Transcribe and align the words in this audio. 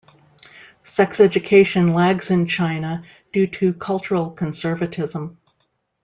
Sex 0.83 1.19
education 1.19 1.93
lags 1.93 2.31
in 2.31 2.47
China 2.47 3.03
due 3.31 3.45
to 3.45 3.71
cultural 3.75 4.31
conservatism. 4.31 5.37